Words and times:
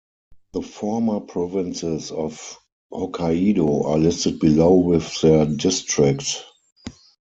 The 0.53 0.63
former 0.63 1.19
provinces 1.19 2.09
of 2.09 2.57
Hokkaido 2.91 3.85
are 3.85 3.99
listed 3.99 4.39
below 4.39 4.73
with 4.73 5.21
their 5.21 5.45
districts. 5.45 6.41